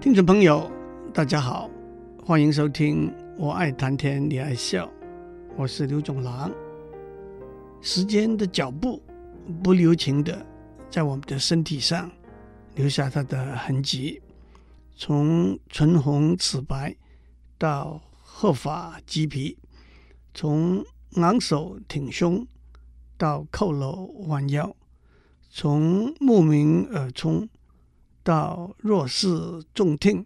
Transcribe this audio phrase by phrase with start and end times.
[0.00, 0.72] 听众朋友，
[1.12, 1.68] 大家好，
[2.24, 4.86] 欢迎收听《我爱谈天你爱笑》，
[5.58, 6.50] 我是刘总郎。
[7.82, 9.02] 时间的脚步
[9.62, 10.46] 不留情的
[10.88, 12.10] 在我们的身体上
[12.76, 14.22] 留下它的痕迹，
[14.96, 16.96] 从唇红齿白
[17.58, 19.58] 到鹤发鸡皮，
[20.32, 20.82] 从
[21.16, 22.46] 昂首挺胸
[23.18, 24.74] 到佝僂弯腰，
[25.50, 27.46] 从慕名而冲
[28.22, 29.28] 到弱势
[29.74, 30.24] 重听，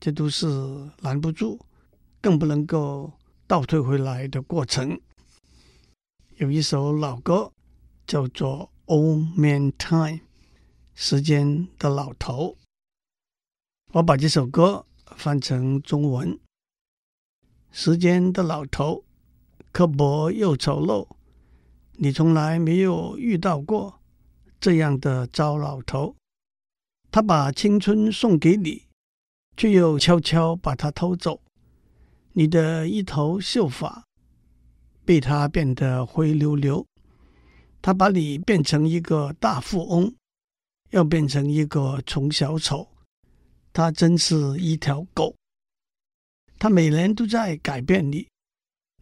[0.00, 0.46] 这都是
[1.00, 1.58] 拦不住，
[2.20, 3.12] 更不能够
[3.46, 5.00] 倒退回来的过程。
[6.36, 7.52] 有一首老歌
[8.06, 10.18] 叫做《Old Man Time》，
[10.94, 12.56] 时间的老头。
[13.92, 14.84] 我把这首歌
[15.16, 16.38] 翻成中文：
[17.70, 19.04] 时间的老头，
[19.70, 21.06] 刻薄又丑陋，
[21.92, 24.00] 你从来没有遇到过
[24.58, 26.16] 这样的糟老头。
[27.14, 28.86] 他把青春送给你，
[29.56, 31.40] 却又悄悄把它偷走。
[32.32, 34.02] 你的一头秀发。
[35.04, 36.84] 被他变得灰溜溜，
[37.80, 40.12] 他把你变成一个大富翁，
[40.90, 42.88] 又变成一个穷小丑，
[43.72, 45.36] 他真是一条狗。
[46.58, 48.26] 他每年都在改变你，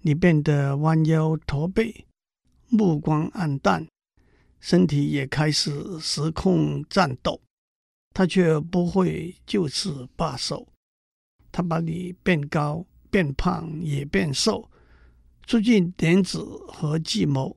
[0.03, 2.05] 你变得弯腰驼背，
[2.69, 3.87] 目光黯淡，
[4.61, 7.41] 身体也开始失控颤抖，
[8.15, 10.67] 他却不会就此罢手。
[11.51, 14.69] 他把你变高、变胖，也变瘦。
[15.47, 17.57] 出尽点子和计谋，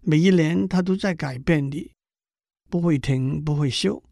[0.00, 1.90] 每一年他都在改变你，
[2.70, 4.02] 不会停，不会休。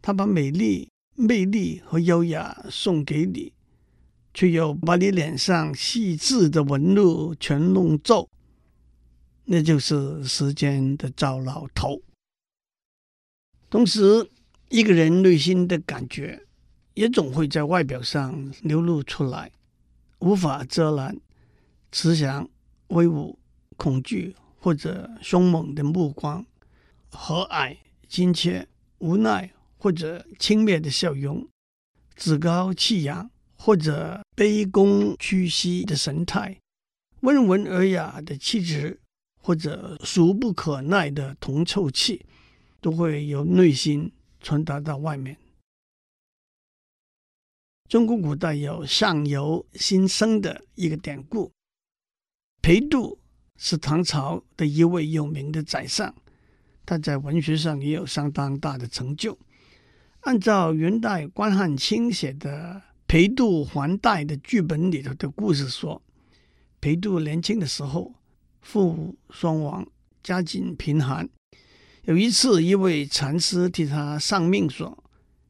[0.00, 3.52] 他把美丽、魅力和优雅送给你，
[4.32, 8.28] 却又把你脸上细致的纹路全弄皱。
[9.44, 12.00] 那就是时间的糟老头。
[13.68, 14.30] 同时，
[14.72, 16.46] 一个人内心的感觉
[16.94, 19.52] 也总会在外表上流露出来，
[20.20, 21.20] 无法遮拦。
[21.90, 22.48] 慈祥、
[22.86, 23.38] 威武、
[23.76, 26.46] 恐惧或者凶猛的目光，
[27.10, 27.76] 和蔼、
[28.08, 28.66] 亲切、
[29.00, 31.46] 无奈或者轻蔑的笑容，
[32.16, 36.58] 趾高气扬或者卑躬屈膝的神态，
[37.20, 38.98] 温文尔雅的气质
[39.36, 42.24] 或者俗不可耐的铜臭气，
[42.80, 44.10] 都会由内心
[44.42, 45.36] 传达到外面。
[47.88, 51.50] 中国古代有“相由心生”的一个典故。
[52.60, 53.18] 裴度
[53.56, 56.14] 是唐朝的一位有名的宰相，
[56.86, 59.38] 他在文学上也有相当大的成就。
[60.20, 66.00] 按照元代关汉卿写的《裴度还代》的剧本里头的故事说，
[66.80, 68.14] 裴度年轻的时候
[68.60, 69.86] 父母双亡，
[70.22, 71.28] 家境贫寒。
[72.02, 75.04] 有一次，一位禅师替他丧命说：“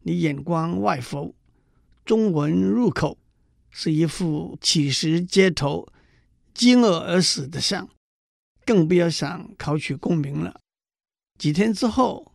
[0.04, 1.34] 你眼光外浮，
[2.04, 3.16] 中文入口，
[3.70, 5.88] 是一副乞食街头。”
[6.52, 7.88] 饥饿而死的相，
[8.66, 10.60] 更不要想考取功名了。
[11.38, 12.34] 几天之后，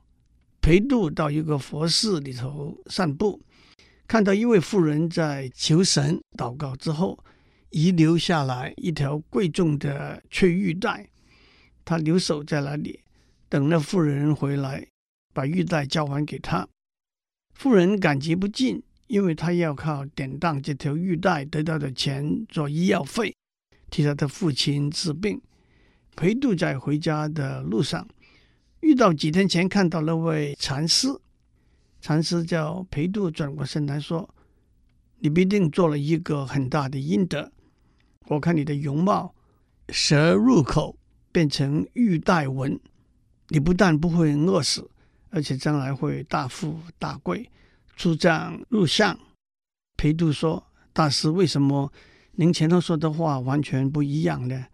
[0.59, 3.39] 裴度到一个佛寺里头散步，
[4.07, 7.23] 看到一位妇人在求神祷告之后，
[7.69, 11.07] 遗留下来一条贵重的翠玉带。
[11.85, 12.99] 他留守在那里，
[13.49, 14.87] 等那妇人回来，
[15.33, 16.67] 把玉带交还给他。
[17.53, 23.35] 妇人感激不尽，因为他要靠典当这条玉带得到的钱做医药费。
[23.89, 25.41] 替他的父亲治病。
[26.15, 28.07] 裴度在回家的路上，
[28.81, 31.07] 遇到几天前看到那位禅师。
[32.01, 34.27] 禅师叫裴度转过身来说
[35.19, 37.51] ：“你必定做了一个很大的阴德。
[38.27, 39.33] 我看你的容貌，
[39.89, 40.97] 舌入口
[41.31, 42.79] 变成玉带纹，
[43.49, 44.89] 你不但不会饿死，
[45.29, 47.49] 而且将来会大富大贵，
[47.95, 49.17] 出将入相。”
[49.97, 51.91] 裴度说：“大师，为什么？”
[52.39, 54.65] 您前头说的话完全不一样呢。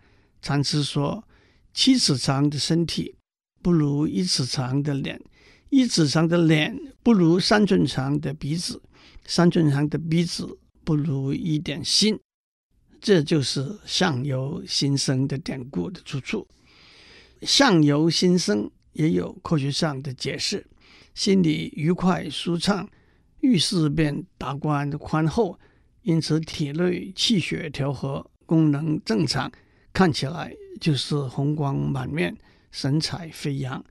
[0.42, 1.24] 禅师说
[1.74, 3.16] ：“七尺长的身体
[3.62, 5.22] 不如一尺长的脸，
[5.70, 8.82] 一尺长的脸不如三寸长的鼻子，
[9.26, 12.20] 三寸长的鼻子不如一点心。”
[13.00, 16.46] 这就是“相由心生”的典故的出处。
[17.46, 20.66] “相由心生”也有科学上的解释：
[21.16, 22.88] 心里愉快舒畅，
[23.42, 25.60] 遇事便达观宽厚。
[26.04, 29.52] 因此，体内气血调和，功能正常，
[29.94, 32.38] 看起来就是红光满面、
[32.72, 33.84] 神采飞扬。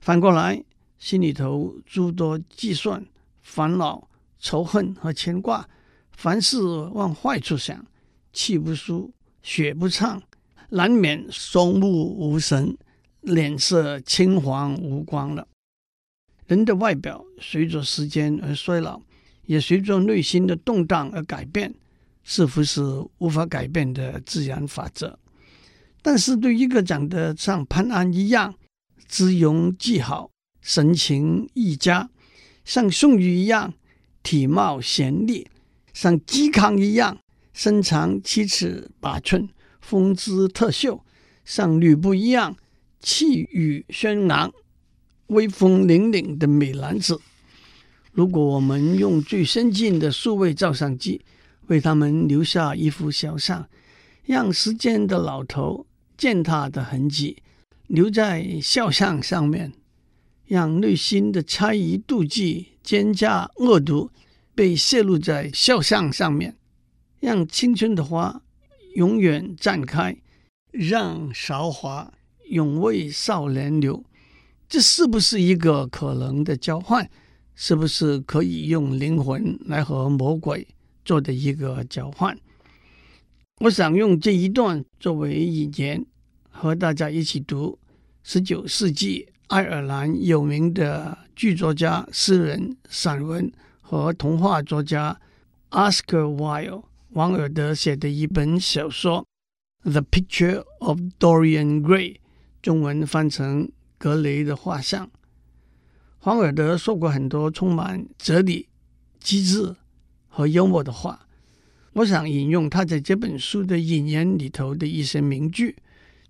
[0.00, 0.62] 反过来，
[0.98, 3.06] 心里头诸多计算、
[3.40, 4.08] 烦恼、
[4.38, 5.68] 仇恨和牵挂，
[6.16, 7.86] 凡事往坏处想，
[8.32, 10.20] 气不舒、血不畅，
[10.70, 12.76] 难免双目无神、
[13.20, 15.46] 脸色青黄无光了。
[16.46, 19.00] 人的外表随着时间而衰老。
[19.46, 21.74] 也随着内心的动荡而改变，
[22.22, 22.80] 似乎是
[23.18, 25.18] 无法改变的自然法则。
[26.02, 28.54] 但是对一个长得像潘安一样
[29.08, 30.30] 姿容极好、
[30.60, 32.08] 神情奕佳，
[32.64, 33.74] 像宋玉一样
[34.22, 35.48] 体貌贤丽，
[35.92, 37.18] 像嵇康一样
[37.52, 39.48] 身长七尺八寸、
[39.80, 41.04] 风姿特秀，
[41.44, 42.56] 像吕布一样
[43.00, 44.52] 气宇轩昂、
[45.28, 47.20] 威风凛凛的美男子。
[48.12, 51.20] 如果我们用最先进的数位照相机
[51.68, 53.68] 为他们留下一幅肖像，
[54.24, 55.86] 让时间的老头
[56.16, 57.36] 践踏的痕迹
[57.86, 59.72] 留在肖像上面，
[60.46, 64.10] 让内心的猜疑、妒忌、奸诈、恶毒
[64.54, 66.56] 被泄露在肖像上面，
[67.20, 68.42] 让青春的花
[68.96, 70.16] 永远绽开，
[70.72, 72.12] 让韶华
[72.50, 74.04] 永为少年留，
[74.68, 77.08] 这是不是一个可能的交换？
[77.54, 80.66] 是不是可以用灵魂来和魔鬼
[81.04, 82.36] 做的一个交换？
[83.60, 86.04] 我想用这一段作为引言，
[86.48, 87.78] 和大家一起读
[88.22, 95.20] 十九世纪爱尔兰有名的剧作家、诗人、散文和童话作家
[95.70, 99.26] Oscar Wilde 王尔德写的一本小说
[99.90, 102.14] 《The Picture of Dorian Gray》，
[102.62, 103.66] 中文翻成
[103.98, 105.06] 《格雷的画像》。
[106.24, 108.68] 王尔德说过很多充满哲理、
[109.18, 109.74] 机智
[110.28, 111.26] 和幽默的话。
[111.94, 115.74] 我想引用他在这本书的引言里头的一些名句。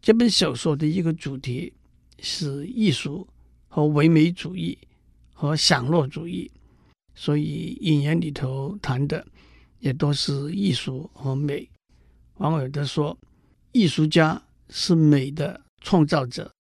[0.00, 1.72] 这本小说的一个主题
[2.20, 3.28] 是艺术
[3.68, 4.78] 和唯美主义
[5.34, 6.50] 和享乐主义，
[7.14, 9.26] 所以引言里头谈的
[9.80, 11.68] 也都是艺术和美。
[12.38, 13.18] 王尔德说
[13.72, 16.50] ：“艺术家是美的创造者。”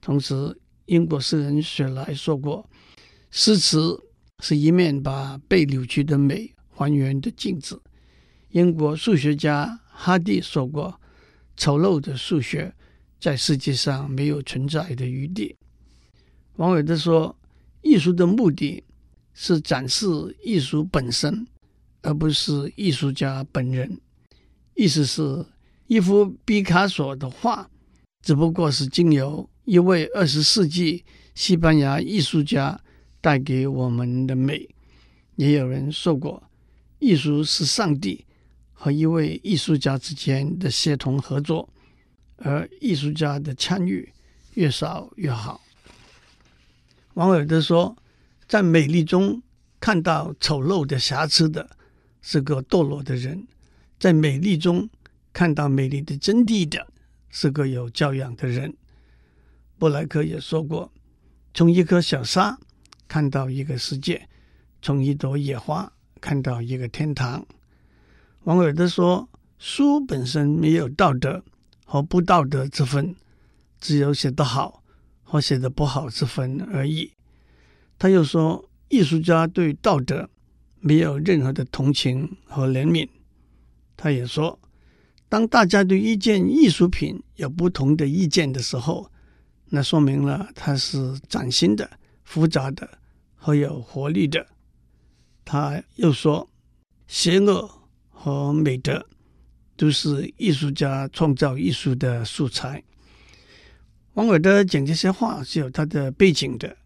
[0.00, 2.68] 同时，英国诗人雪莱说过
[3.30, 3.98] ：“诗词
[4.40, 7.80] 是一面把被扭曲的美还原的镜子。”
[8.50, 11.00] 英国数学家哈蒂说过
[11.56, 12.74] ：“丑陋的数学
[13.18, 15.56] 在世界上没有存在的余地。”
[16.56, 17.38] 王伟德说
[17.80, 18.84] ：“艺术的目的
[19.32, 20.06] 是展示
[20.42, 21.46] 艺术本身，
[22.02, 23.98] 而不是艺术家本人。”
[24.74, 25.46] 意思是，
[25.86, 27.70] 一幅毕卡索的画
[28.22, 31.04] 只不过是经由一位二十世纪
[31.34, 32.80] 西班牙艺术家
[33.20, 34.68] 带给我们的美，
[35.36, 36.42] 也有人说过，
[37.00, 38.24] 艺术是上帝
[38.72, 41.68] 和一位艺术家之间的协同合作，
[42.36, 44.12] 而艺术家的参与
[44.54, 45.60] 越少越好。
[47.14, 47.96] 王尔德说，
[48.46, 49.42] 在美丽中
[49.80, 51.68] 看到丑陋的瑕疵的
[52.20, 53.46] 是个堕落的人，
[53.98, 54.88] 在美丽中
[55.32, 56.86] 看到美丽的真谛的
[57.32, 58.72] 是个有教养的人。
[59.78, 60.92] 布莱克也说过
[61.52, 62.56] ：“从一颗小沙
[63.08, 64.28] 看到一个世界，
[64.80, 67.44] 从一朵野花看到一个天堂。”
[68.44, 71.42] 王尔德说：“书本身没有道德
[71.84, 73.16] 和不道德之分，
[73.80, 74.84] 只有写得好
[75.22, 77.12] 和写得不好之分而已。”
[77.98, 80.28] 他又说：“艺术家对道德
[80.80, 83.08] 没有任何的同情和怜悯。”
[83.96, 84.58] 他也说
[85.32, 89.10] ：“当大家对一件艺术品有不同的意见的时候。”
[89.74, 91.90] 那说明了它是崭新的、
[92.24, 92.86] 复杂的
[93.34, 94.46] 和有活力的。
[95.46, 96.46] 他又说，
[97.06, 97.70] 邪恶
[98.10, 99.06] 和美德
[99.74, 102.84] 都是艺术家创造艺术的素材。
[104.12, 106.76] 王尔德讲这些话是有他的背景的，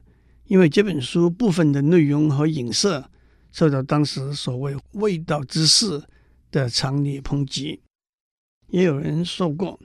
[0.47, 3.11] 因为这本书部分的内容和影射
[3.50, 6.00] 受到当时所谓“味道之士”
[6.52, 7.80] 的强烈抨击。
[8.68, 9.78] 也有人说过，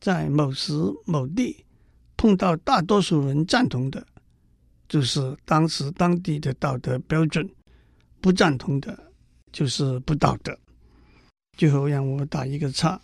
[0.00, 0.72] 在某时
[1.04, 1.64] 某地。
[2.20, 4.04] 碰到大多数人赞同的，
[4.88, 7.46] 就是当时当地的道德标准；
[8.20, 9.12] 不赞同的，
[9.52, 10.58] 就是不道德。
[11.56, 13.00] 最后让我打一个叉。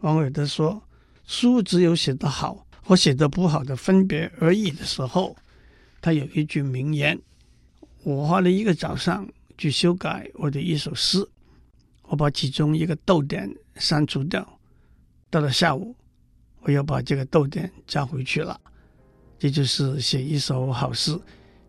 [0.00, 0.82] 王尔德说
[1.28, 5.36] ：“书只有写得好和写得不好的分别而已的时候，
[6.00, 7.20] 他有一句名言。
[8.04, 11.18] 我花了一个早上去修改我的一首诗，
[12.04, 14.55] 我把其中一个逗点删除掉，
[15.36, 15.94] 到了下午。”
[16.64, 18.58] 我要把这个逗点加回去了，
[19.38, 21.16] 这就是写一首好诗、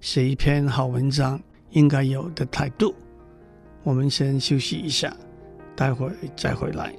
[0.01, 1.39] 写一篇好文章
[1.71, 2.95] 应该有的态度。
[3.83, 5.15] 我们先休息一下，
[5.75, 6.91] 待会再回来。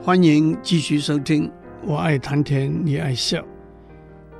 [0.00, 1.52] 欢迎继续收听，
[1.84, 3.44] 我爱谈天，你爱笑。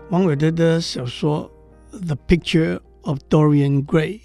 [0.08, 1.46] 王伟德的小说
[1.92, 4.20] 《The Picture》of Dorian Gray，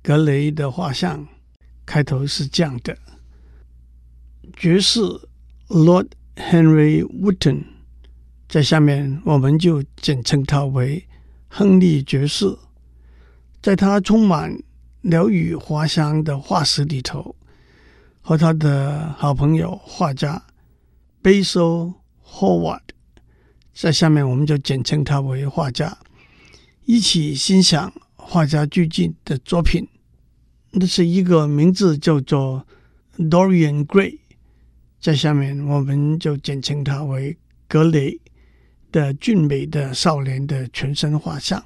[0.00, 1.26] 格雷的画像，
[1.84, 2.96] 开头是这样的：
[4.56, 5.00] 爵士
[5.66, 7.64] Lord Henry Wotton，
[8.48, 11.06] 在下面我们就简称他为
[11.48, 12.56] 亨利爵士。
[13.60, 14.56] 在他充满
[15.00, 17.34] 鸟语花香的画室里头，
[18.20, 20.40] 和他的好朋友画家
[21.22, 21.94] Basil
[22.24, 22.82] Hallward，
[23.74, 25.98] 在下面我们就简称他为画家，
[26.90, 29.86] 一起欣赏画家最近的作品。
[30.70, 32.66] 那是一个名字叫做
[33.18, 34.20] Dorian Gray，
[34.98, 37.36] 在下面我们就简称他为
[37.68, 38.18] 格雷
[38.90, 41.62] 的俊美的少年的全身画像。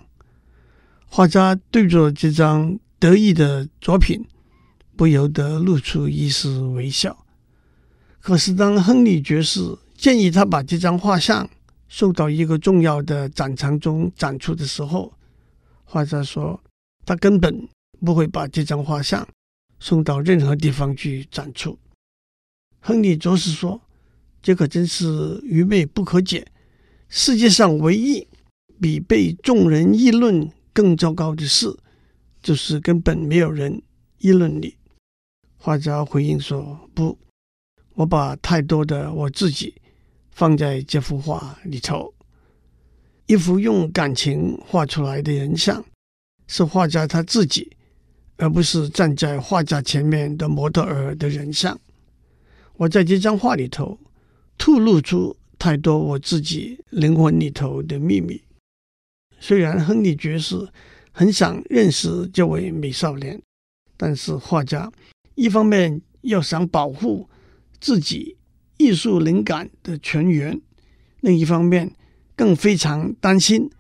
[1.07, 4.27] 画家对着这张得意的作品，
[4.97, 7.25] 不由得露出一丝微笑。
[8.19, 11.49] 可是，当亨利爵士建议他把这张画像
[11.95, 15.13] 送到一个重要的展场中展出的时候，
[15.85, 16.59] 画家说
[17.05, 17.69] 他根本
[18.01, 19.29] 不会把这张画像
[19.79, 21.79] 送到任何地方去展出。
[22.81, 23.79] 亨利爵士说
[24.41, 26.47] ：“这可真是愚昧不可解。
[27.11, 28.27] 世界上唯一
[28.81, 31.77] 比被众人议论更糟糕的事，
[32.43, 33.83] 就是根本没有人
[34.17, 34.75] 议论你。”
[35.61, 37.19] 画家回应说：“不，
[37.97, 39.75] 我把太多的我自己
[40.33, 42.13] 放在这幅画里头。
[43.27, 45.83] 一幅用感情画出来的人像，
[46.49, 47.75] 是画家他自己，
[48.37, 51.79] 而不是站在画家前面的模特儿的人像。
[52.75, 53.99] 我在这张画里头
[54.59, 58.43] 吐露出太多我自己灵魂里头的秘密。
[59.39, 60.69] 虽然亨利爵士
[61.13, 63.41] 很想认识这位美少年，
[63.97, 64.91] 但是画家。”
[65.35, 67.27] 一方面要想保护
[67.81, 68.37] 自己
[68.83, 70.61] 艺术灵感的泉源，
[71.21, 71.95] 另一方面
[72.35, 73.71] 更非常担心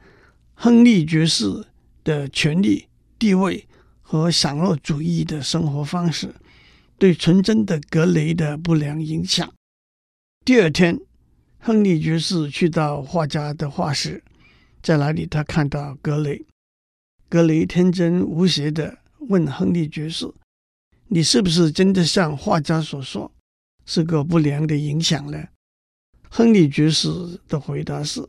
[0.54, 1.66] 亨利爵士
[2.04, 2.86] 的权力
[3.18, 3.66] 地位
[4.00, 6.32] 和享乐主义的生活方式
[6.98, 9.52] 对纯真的格雷的不良影响。
[10.44, 11.00] 第二天，
[11.58, 14.22] 亨利爵士去到画家的画室，
[14.80, 16.44] 在那里他看到格雷。
[17.28, 20.32] 格雷天真无邪的问亨利爵士。
[21.08, 23.32] 你是不是真的像画家所说，
[23.84, 25.48] 是个不良的影响呢？
[26.30, 27.08] 亨利爵士
[27.48, 28.26] 的回答是：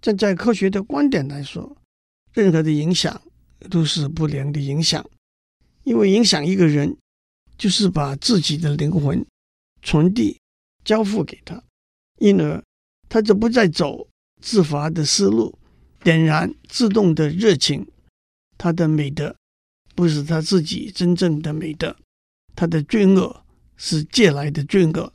[0.00, 1.76] 站在科学的观点来说，
[2.32, 3.22] 任何的影响
[3.70, 5.04] 都是不良的影响，
[5.84, 6.96] 因为影响一个人，
[7.58, 9.24] 就是把自己的灵魂
[9.82, 10.40] 传递、
[10.84, 11.62] 交付给他，
[12.18, 12.62] 因而
[13.08, 14.08] 他就不再走
[14.40, 15.58] 自发的思路，
[16.02, 17.86] 点燃自动的热情，
[18.56, 19.36] 他的美德。
[19.94, 21.94] 不是他自己真正的美德，
[22.56, 23.44] 他的罪恶
[23.76, 25.12] 是借来的罪恶。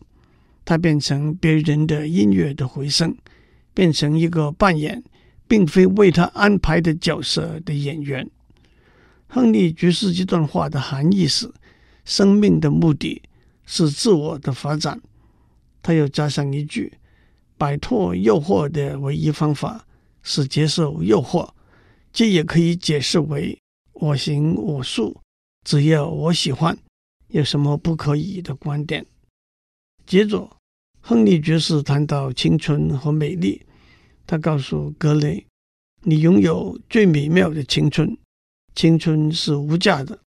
[0.65, 3.15] 他变成别人的音乐的回声，
[3.73, 5.03] 变成一个扮演
[5.47, 8.29] 并非为他安排的角色的演员。
[9.27, 11.51] 亨利爵士这段话的含义是：
[12.03, 13.21] 生命的目的
[13.65, 15.01] 是自我的发展。
[15.81, 16.93] 他又加上一句：
[17.57, 19.85] 摆脱诱惑的唯一方法
[20.21, 21.49] 是接受诱惑。
[22.11, 23.57] 这也可以解释为。
[23.93, 25.19] 我行我素，
[25.63, 26.77] 只要我喜欢，
[27.29, 29.05] 有什么不可以的观点。
[30.05, 30.49] 接着，
[31.01, 33.65] 亨利爵士谈到青春和美丽，
[34.25, 35.45] 他告诉格雷
[36.03, 38.17] ：“你拥有最美妙的青春，
[38.75, 40.19] 青春是无价的。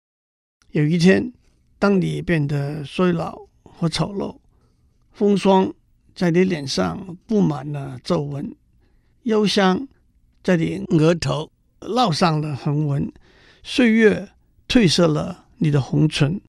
[0.73, 1.33] 有一天，
[1.79, 4.39] 当你变得衰老和丑陋，
[5.13, 5.73] 风霜
[6.15, 8.55] 在你脸上布满了皱纹，
[9.23, 9.89] 忧伤
[10.43, 13.13] 在你额头烙上了横纹。”
[13.63, 14.31] 岁月
[14.67, 16.41] 褪色了你的红唇，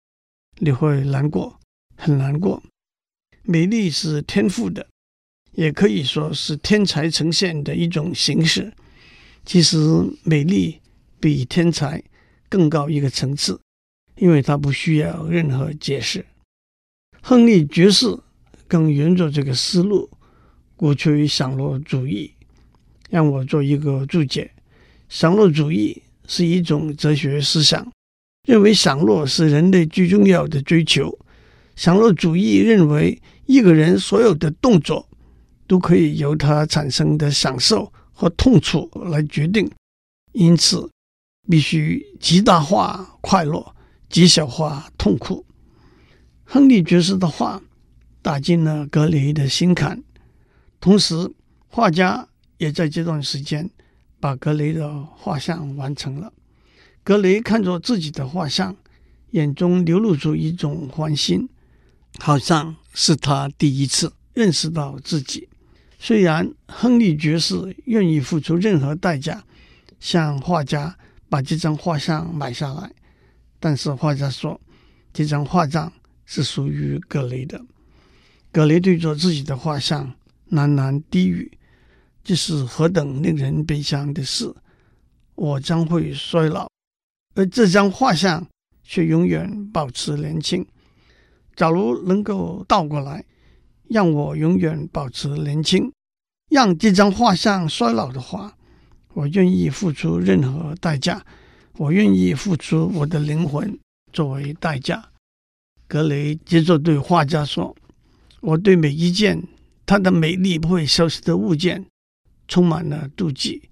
[0.63, 1.59] 你会难过，
[1.97, 2.61] 很难过。
[3.41, 4.87] 美丽是天赋的，
[5.53, 8.71] 也可以说是天才呈现的一种形式。
[9.43, 9.77] 其实，
[10.23, 10.79] 美丽
[11.19, 12.03] 比天才
[12.47, 13.59] 更高一个层次，
[14.17, 16.23] 因为它不需要任何解释。
[17.23, 18.15] 亨利爵士
[18.67, 20.11] 更沿着这个思路，
[20.75, 22.31] 鼓吹享乐主义。
[23.09, 24.51] 让我做一个注解：
[25.09, 26.03] 享乐主义。
[26.27, 27.91] 是一种哲学思想，
[28.43, 31.17] 认为享乐是人类最重要的追求。
[31.75, 35.07] 享乐主义认为，一个人所有的动作
[35.67, 39.69] 都可以由他产生的享受和痛楚来决定，
[40.33, 40.89] 因此
[41.49, 43.75] 必须极大化快乐，
[44.09, 45.45] 极小化痛苦。
[46.43, 47.61] 亨利爵士的话
[48.21, 50.03] 打进了格雷的心坎，
[50.79, 51.31] 同时
[51.67, 53.69] 画家也在这段时间。
[54.19, 56.31] 把格雷的画像完成了。
[57.03, 58.75] 格雷看着自己的画像，
[59.31, 61.49] 眼中流露出一种欢欣，
[62.19, 65.49] 好像是他第一次认识到自己。
[65.97, 69.43] 虽然亨利爵士愿意付出任何代价，
[69.99, 70.97] 向画家
[71.29, 72.91] 把这张画像买下来，
[73.59, 74.59] 但是画家说，
[75.13, 75.91] 这张画像
[76.25, 77.61] 是属于格雷的。
[78.51, 80.13] 格雷对着自己的画像
[80.51, 81.51] 喃喃低语
[82.23, 84.53] ：“这是何等令人悲伤的事！
[85.35, 86.70] 我将会衰老，
[87.41, 88.45] 而这张画像
[88.83, 90.63] 却永远保持年轻。
[91.55, 93.25] 假如能够倒过来，
[93.89, 95.91] 让我永远保持年轻，
[96.51, 98.55] 让这张画像衰老的话，
[99.15, 101.25] 我愿意付出任何代价。
[101.77, 103.75] 我愿意付出我的灵魂
[104.13, 105.09] 作为代价。”
[105.89, 107.75] 格雷接着对画家说
[108.41, 109.41] ：“我对每一件
[109.87, 111.87] 它的美丽不会消失的物件
[112.47, 113.63] 充满了妒忌。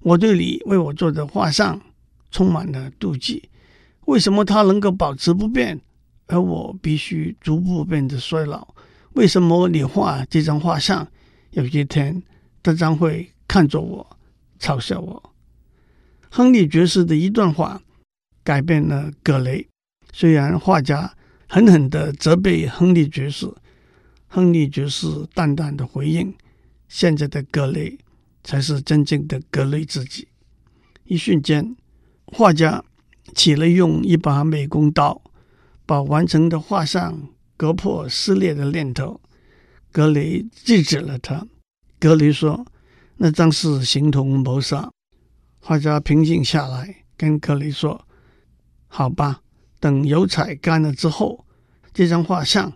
[0.00, 1.80] 我对你为我做的画像
[2.30, 3.48] 充满了妒忌。
[4.06, 5.80] 为什么他能够保持不变，
[6.26, 8.74] 而我必须逐步变得衰老？
[9.12, 11.06] 为什么你画这张画像，
[11.50, 12.22] 有一天
[12.62, 14.18] 他将会看着我，
[14.58, 15.32] 嘲笑我？”
[16.30, 17.82] 亨利爵士的一段话
[18.44, 19.66] 改变了格雷。
[20.12, 21.14] 虽然画家。
[21.52, 23.52] 狠狠地责备亨利爵士，
[24.28, 26.32] 亨利爵士淡淡的回应
[26.86, 27.98] ：“现在的格雷
[28.44, 30.28] 才是真正的格雷自己。”
[31.02, 31.74] 一瞬间，
[32.32, 32.82] 画家
[33.34, 35.20] 起了用一把美工刀
[35.84, 39.20] 把完成的画像割破撕裂的念头。
[39.92, 41.46] 格雷制止了他。
[41.98, 42.64] 格雷说
[43.18, 44.90] ：“那张是形同谋杀。”
[45.60, 48.06] 画家平静下来，跟格雷说
[48.86, 49.42] ：“好吧。”
[49.80, 51.44] 等油彩干了之后，
[51.92, 52.72] 这张画像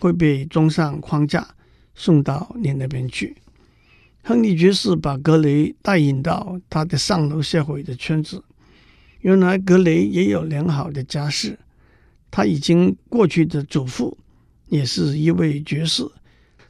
[0.00, 1.46] 会被装上框架，
[1.94, 3.36] 送到你那边去。
[4.24, 8.42] 亨利爵士把格雷带引到他的上流社会的圈子。
[9.28, 11.58] 原来格雷也有良好的家世，
[12.30, 14.16] 他已经过去的祖父
[14.68, 16.02] 也是一位爵士，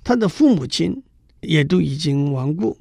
[0.03, 1.01] 他的父母亲
[1.41, 2.77] 也都已经亡故。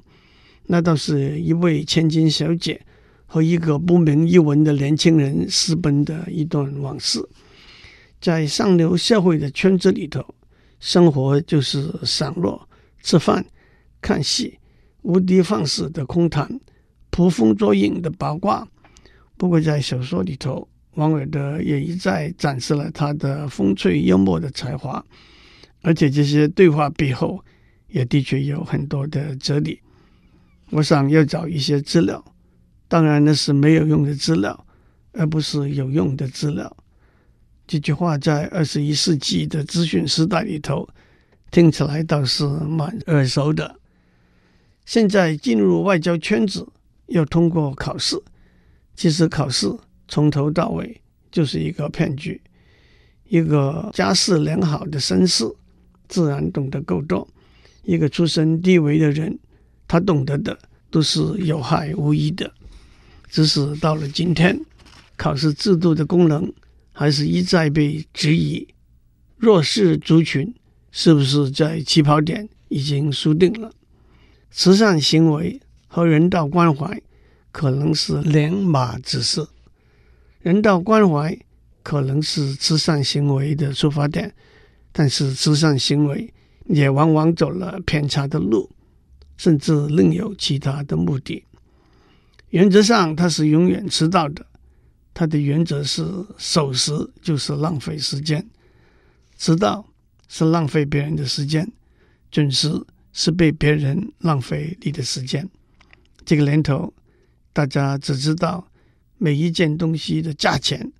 [0.66, 2.82] 那倒是一位千金小姐。
[3.30, 7.22] 和一个不明一文的年轻人私奔的一段往事，
[8.22, 10.24] 在上流社会的圈子里头，
[10.80, 12.66] 生活就是散落、
[13.02, 13.44] 吃饭、
[14.00, 14.58] 看戏、
[15.02, 16.58] 无的放矢的空谈、
[17.10, 18.66] 捕风捉影的八卦。
[19.38, 25.02] 不过，在小说里头，王尔德也一再展示了他的风趣幽默的才华，
[25.82, 27.42] 而且这些对话背后
[27.86, 29.80] 也的确有很多的哲理。
[30.70, 32.22] 我想要找一些资料。
[32.88, 34.66] 当然，那是没有用的资料，
[35.12, 36.76] 而不是有用的资料。
[37.66, 40.88] 这句话在二十一世纪的资讯时代里头，
[41.50, 43.78] 听起来倒是蛮耳熟的。
[44.84, 46.66] 现在进入外交圈子
[47.06, 48.16] 要通过考试，
[48.98, 49.72] 其实考试
[50.08, 52.40] 从头到尾就是一个骗局。
[53.28, 55.44] 一个家世良好的绅士
[56.08, 57.28] 自然懂得够多，
[57.84, 59.38] 一个出身低微的人，
[59.86, 60.58] 他懂得的
[60.90, 62.52] 都是有害无益的。
[63.30, 64.58] 只是到了今天，
[65.16, 66.52] 考试制度的功能
[66.90, 68.66] 还是一再被质疑。
[69.36, 70.52] 弱势族群
[70.90, 73.70] 是不是在起跑点已经输定了？
[74.50, 77.00] 慈善行为和人道关怀
[77.58, 79.44] 可能是两码子事。
[80.42, 81.36] 人道关怀
[81.82, 84.32] 可能是慈善行为的出发点，
[84.92, 86.32] 但是慈善行为
[86.66, 88.70] 也往往走了偏差的路，
[89.36, 91.44] 甚至另有其他的目的。
[92.50, 94.46] 原则上，它是永远迟到的。
[95.12, 98.48] 它的原则是守时就是浪费时间，
[99.36, 99.84] 迟到
[100.28, 101.68] 是浪费别人的时间，
[102.30, 102.72] 准时
[103.12, 105.48] 是被别人浪费你的时间。
[106.24, 106.94] 这个年头，
[107.52, 108.66] 大家只知道
[109.16, 110.92] 每一件东西的价钱，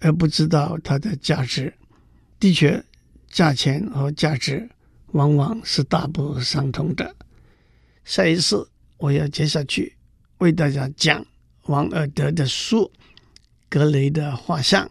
[0.00, 1.72] 而不知道它的价值。
[2.40, 2.82] 的确，
[3.28, 4.68] 价钱和价值
[5.12, 7.14] 往往是大不相同的。
[8.04, 9.96] 下一次我要接下去。
[10.38, 11.24] 为大家讲
[11.66, 12.78] 王尔德的书
[13.68, 14.84] 《格雷的画像》。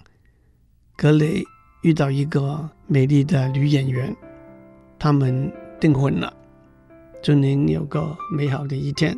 [0.95, 1.43] 格雷
[1.81, 4.15] 遇到一个美丽的女演员，
[4.97, 6.33] 他们订婚了。
[7.21, 9.17] 祝您有个美好的一天，